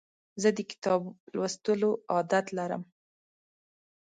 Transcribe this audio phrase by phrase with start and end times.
[0.41, 1.01] زه د کتاب
[1.35, 2.83] لوستلو عادت لرم.